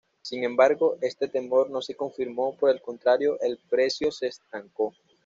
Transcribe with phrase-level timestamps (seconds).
[0.23, 4.95] Sin embargo, este temor no se confirmó, por el contrario el precio se estancó.